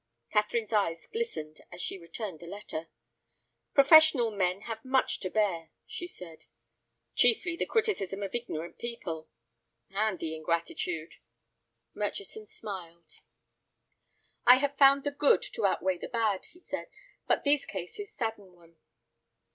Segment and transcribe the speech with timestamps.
[0.33, 2.87] Catherine's eyes glistened as she returned the letter.
[3.75, 6.45] "Professional men have much to bear," she said.
[7.13, 9.29] "Chiefly the criticism of ignorant people."
[9.91, 11.13] "And the ingratitude!"
[11.93, 13.21] Murchison smiled.
[14.43, 16.89] "I have found the good to outweigh the bad," he said;
[17.27, 18.77] "but these cases sadden one."